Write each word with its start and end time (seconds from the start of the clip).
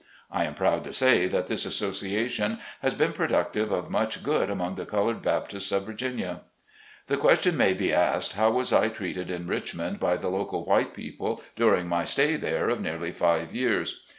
I 0.31 0.45
am 0.45 0.55
proud 0.55 0.83
to 0.85 0.93
say 0.93 1.27
that 1.27 1.45
this 1.45 1.63
Association 1.63 2.57
has 2.81 2.95
been 2.95 3.13
productive 3.13 3.71
of 3.71 3.91
much 3.91 4.23
good 4.23 4.49
among 4.49 4.73
the 4.73 4.83
colored 4.87 5.21
Baptists 5.21 5.71
of 5.71 5.85
Virginia. 5.85 6.41
The 7.05 7.17
question 7.17 7.55
may 7.55 7.75
be 7.75 7.93
asked, 7.93 8.33
how 8.33 8.49
was 8.49 8.73
I 8.73 8.87
treated 8.89 9.29
in 9.29 9.45
Richmond 9.45 9.99
by 9.99 10.17
the 10.17 10.29
local 10.29 10.65
white 10.65 10.95
people 10.95 11.43
during 11.55 11.85
my 11.87 12.03
stay 12.03 12.35
there 12.35 12.67
of 12.67 12.81
nearly 12.81 13.11
five 13.11 13.53
years 13.53 14.01